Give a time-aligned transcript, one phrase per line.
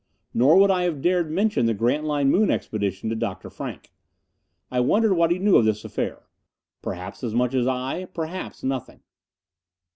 [0.33, 3.51] Nor would I have dared mention the Grantline Moon Expedition to Dr.
[3.51, 3.91] Frank.
[4.71, 6.23] I wondered what he knew of this affair.
[6.81, 9.01] Perhaps as much as I perhaps nothing.